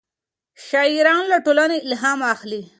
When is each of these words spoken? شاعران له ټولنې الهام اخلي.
شاعران 0.69 1.23
له 1.31 1.37
ټولنې 1.45 1.77
الهام 1.87 2.19
اخلي. 2.33 2.61